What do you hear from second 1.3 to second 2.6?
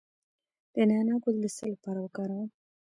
د څه لپاره وکاروم؟